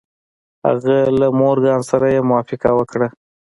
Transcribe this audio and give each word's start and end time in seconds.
هغه 0.65 0.97
له 1.19 1.27
مورګان 1.39 1.81
سره 1.91 2.07
يې 2.13 2.21
موافقه 2.29 2.69
وکړه. 2.77 3.07